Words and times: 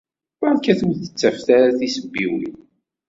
Berkat 0.39 0.79
ur 0.87 0.95
d-ttafet 0.95 1.47
ara 1.57 1.77
tisebbiwin! 1.79 2.57